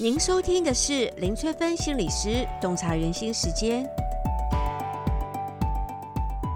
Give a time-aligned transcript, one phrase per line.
[0.00, 3.84] 您收听的是林翠芬心理师洞察人心时间，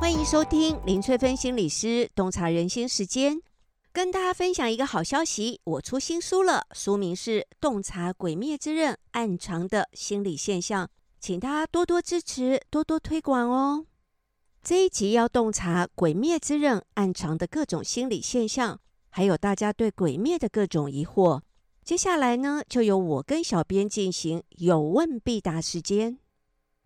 [0.00, 3.42] 欢迎收听林翠芬心理师洞察人心时间，
[3.92, 10.86] 跟大家分享一个好消息，我出新书了，书名是《洞察鬼灭之刃暗藏的心理现象》，
[11.18, 13.86] 请大家多多支持，多多推广哦。
[14.62, 18.78] 这一集要洞察鬼灭之刃暗藏的各种心理现象，
[19.10, 21.40] 还有大家对鬼灭的各种疑惑。
[21.84, 26.16] 接下来呢，就由我跟小编进行有问必答时间。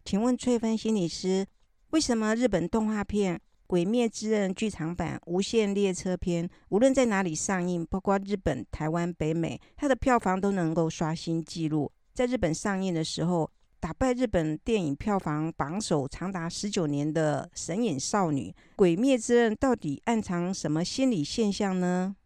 [0.07, 1.47] 请问翠芬心理师，
[1.91, 3.37] 为什么日本动画片
[3.67, 11.92] 《鬼灭之刃》剧场版《无限列车篇》无论在哪里上映，包括日本、台湾、北美，它的票房都能够刷新纪录？
[12.15, 22.17] 在日本上映的时候，打败日本电影票房榜首长达十九年的《神隐少女》，《鬼灭之刃》到底暗藏什么心理现象呢？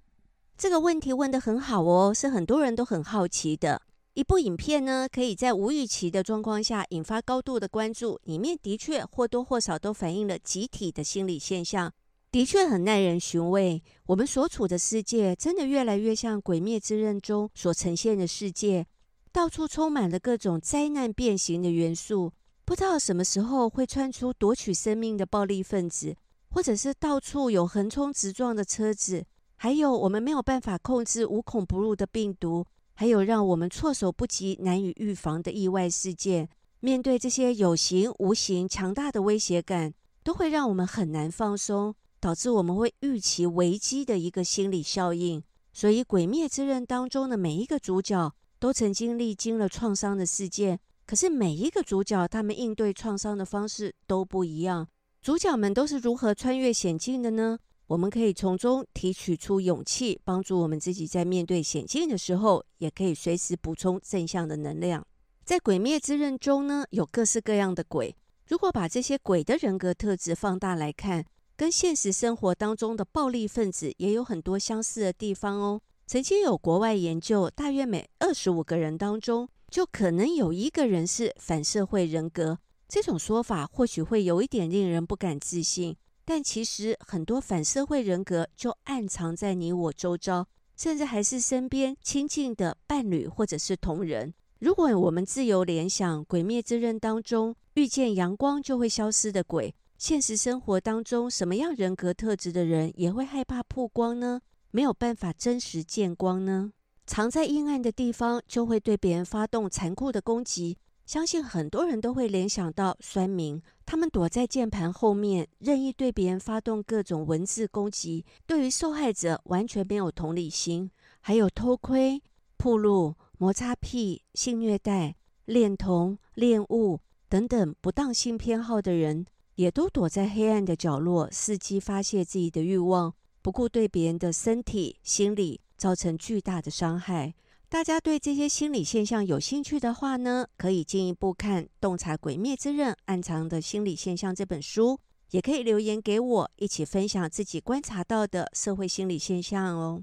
[0.61, 3.81] 这个问题问得很好哦，是很多人都很好奇的。
[4.13, 11.91] 一部影片呢，可以在无预期的状况下引发高度的关注，里面的确或多或少都反映了集体的心理现象，
[12.31, 13.83] 的确很耐人寻味。
[14.05, 18.87] 我们所处的世界真的越来越像《鬼灭之刃》中所呈现的世界，
[19.33, 22.35] 到处充满了各种灾难变形的元素，
[22.67, 26.15] 不知道什么时候会窜出夺取生命的暴力分子，
[26.51, 29.25] 或者是到处有横冲直撞的车子。
[29.63, 36.49] 还有我们没有办法控制、无孔不入的病毒，还有让我们措手不及、难以预防的意外事件。
[36.81, 39.93] 面对这些有形、无形、强大的威胁感，
[40.25, 45.43] 都会让我们很难放松，导致我们会预期危机的一个心理效应。
[45.75, 54.89] 所以，《鬼灭之刃》当中的每一个主角都曾经历经了创伤的事件，可是每一个主角他们应对创伤的方式都不一样。
[55.21, 57.59] 主角们都是如何穿越险境的呢？
[57.91, 65.05] 我们可以从中提取出勇气，帮助我们自己在面对险境的时候，也可以随时补充正向的能量。
[65.45, 68.15] 在《鬼灭之刃》中呢，有各式各样的鬼。
[68.47, 71.25] 如果把这些鬼的人格特质放大来看，
[71.57, 75.81] 跟现实生活当中的暴力分子也有很多相似的地方哦。
[76.07, 82.61] 曾经有国外研究，大约每二十五个人当中，就可能有一个人是反社会人格。
[82.87, 85.97] 这种说法或许会有一点令人不敢置信。
[86.25, 94.33] 但其实很多反社会人格就暗藏在你我周遭，甚至还是身边亲近的伴侣或者是同仁。
[94.59, 104.41] 如果我们自由联想《鬼灭之刃》当中遇见阳光就会消失的鬼，现实生活当中什么样人格特质的人也会害怕曝光呢？
[104.71, 106.73] 没有办法真实见光呢？
[107.07, 110.79] 藏在阴暗的地方就会对别人发动残酷的攻击。
[111.11, 120.89] 相信很多人都会联想到酸民，他们躲在键盘后面，任意对别人发动各种文字攻击，对于受害者完全没有同理心。
[121.21, 122.23] 还有偷窥、
[122.57, 125.17] 暴露、摩擦癖、性虐待、
[125.47, 133.13] 恋童、恋物等等不当性偏好的人，也都躲在黑暗的角落，伺机发泄自己的欲望，
[133.43, 137.35] 不顾对别人的身体、心理造成巨大的伤害。
[137.71, 144.99] 大家对这些心理现象有兴趣的话呢，可以进一步看《洞察鬼灭之刃暗藏的心理现象》这本书，
[145.31, 150.03] 也可以留言给我，一起分享自己观察到的社会心理现象哦。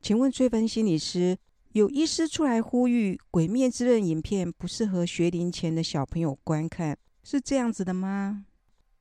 [0.00, 1.36] 请问追分心理师，
[1.72, 8.46] 有医师出来呼吁《鬼灭之刃》影片不适合学龄前的小朋友观看，是这样子的吗？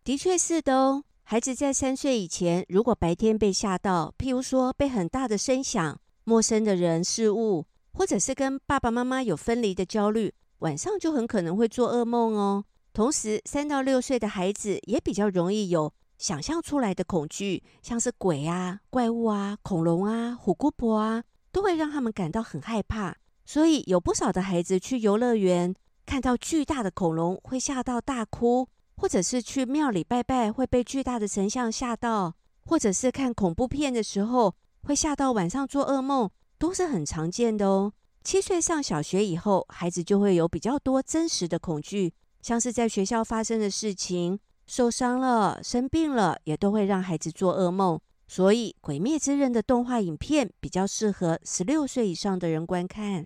[0.04, 1.06] 的确是的哦。
[1.24, 12.64] 孩子在三岁以前，如果白天被吓到，譬如说被很大的声响、陌生的人事物，或者是跟爸爸妈妈有分离的焦虑，晚上就很可能会做噩梦哦。
[12.94, 23.16] 同时，三到六岁的孩子也比较容易有想象出来的恐惧，像是鬼啊、怪物啊、恐龙啊、虎姑婆啊，都会让他们感到很害怕。
[23.46, 25.74] 所以，有不少的孩子去游乐园
[26.06, 32.36] 看到巨大的恐龙会吓到大哭，或者是去庙里拜拜会被巨大的神像吓到，
[32.66, 34.54] 或者是看恐怖片的时候
[34.84, 36.30] 会吓到晚上做噩梦。
[36.62, 37.92] 都是很常见的哦。
[38.24, 42.14] 七岁上小学以后，孩子就会有比较多真实的恐惧，
[42.44, 48.00] 像是在学校发生的事情、受伤了、生病了，也都会让孩子做噩梦。
[48.28, 53.26] 所以，《鬼灭之刃》的动画影片比较适合十六岁以上的人观看。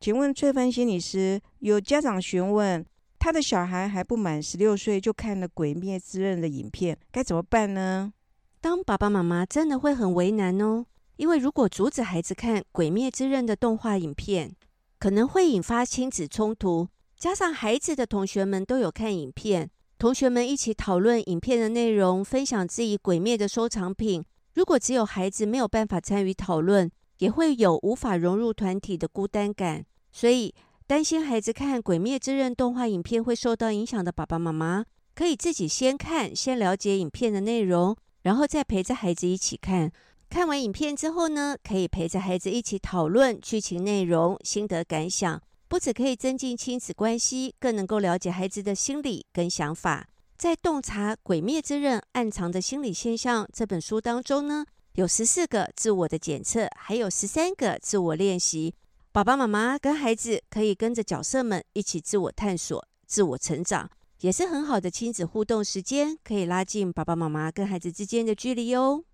[0.00, 2.84] 请问翠芬心理师，有家长询问，
[3.20, 8.12] 他的小孩还不满十六岁就看了《鬼灭之刃》的影片，该怎么办呢？
[8.60, 10.86] 当爸爸妈妈真的会很为难哦。
[11.16, 14.54] 因为如果阻止孩子看《鬼灭之刃》的动画影片，
[14.98, 16.88] 可能会引发亲子冲突。
[17.16, 24.24] 加上孩子的同学们都有看影片，同学们一起讨论影片的内容，分享自己《鬼灭》的收藏品。
[24.54, 29.84] 如果只有孩子没有办法参与讨论，也会有无法融入团体的孤单感。
[30.12, 30.52] 所以，
[30.86, 34.84] 担心孩子看《鬼灭之刃》动画影片会受到影响的爸爸妈妈，
[35.14, 39.90] 可以自己先看，先了解影片的内容，然后再陪着孩子一起看。
[40.34, 50.08] 看完影片之后呢，可以陪着孩子一起讨论剧情内容、心得感想，不只可以增进亲子关系，更能够了解孩子的心理跟想法。
[50.36, 58.74] 在《洞察鬼灭之刃暗藏的心理现象》这本书当中呢，有十四个自我的检测，还有十三个自我练习。
[59.12, 63.88] 爸爸妈妈跟孩子可以跟着角色们一起自我探索、自我成长，
[64.22, 69.04] 也是很好的亲子互动时间，可以拉近爸爸妈妈跟孩子之间的距离哦。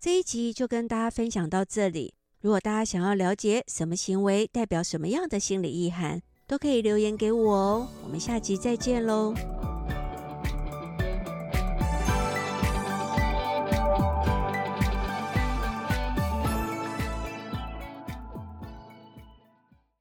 [0.00, 2.14] 这一集就跟大家分享到这里。
[2.40, 7.88] 如果大家想要了解什么行为代表什么样的心理意涵，都可以留言给我哦。
[8.02, 9.34] 我们下集再见喽。